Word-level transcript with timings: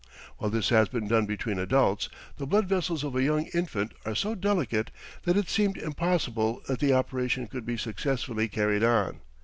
While 0.39 0.49
this 0.49 0.69
has 0.69 0.89
been 0.89 1.07
done 1.07 1.27
between 1.27 1.59
adults, 1.59 2.09
the 2.37 2.47
blood 2.47 2.65
vessels 2.65 3.03
of 3.03 3.15
a 3.15 3.21
young 3.21 3.45
infant 3.53 3.91
are 4.03 4.15
so 4.15 4.33
delicate 4.33 4.89
that 5.25 5.37
it 5.37 5.47
seemed 5.47 5.77
impossible 5.77 6.63
that 6.67 6.79
the 6.79 6.91
operation 6.91 7.45
could 7.45 7.67
be 7.67 7.77
successfully 7.77 8.47
carried 8.47 8.83
on. 8.83 9.19